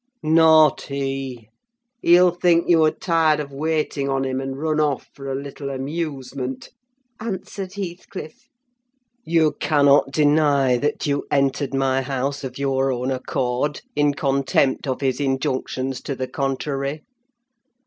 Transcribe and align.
"Not 0.23 0.81
he! 0.81 1.49
He'll 2.01 2.31
think 2.31 2.67
you 2.67 2.83
are 2.85 2.89
tired 2.89 3.39
of 3.39 3.51
waiting 3.53 4.09
on 4.09 4.25
him, 4.25 4.41
and 4.41 4.57
run 4.57 4.79
off 4.79 5.07
for 5.13 5.31
a 5.31 5.35
little 5.35 5.69
amusement," 5.69 6.69
answered 7.19 7.75
Heathcliff. 7.75 8.49
"You 9.25 9.51
cannot 9.59 10.09
deny 10.09 10.77
that 10.77 11.05
you 11.05 11.27
entered 11.29 11.75
my 11.75 12.01
house 12.01 12.43
of 12.43 12.57
your 12.57 12.91
own 12.91 13.11
accord, 13.11 13.81
in 13.95 14.15
contempt 14.15 14.87
of 14.87 15.01
his 15.01 15.19
injunctions 15.19 16.01
to 16.01 16.15
the 16.15 16.27
contrary. 16.27 17.03